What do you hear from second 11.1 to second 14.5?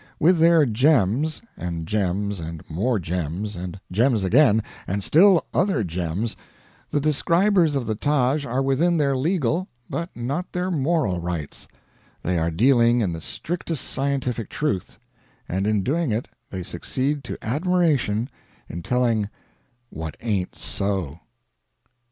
rights; they are dealing in the strictest scientific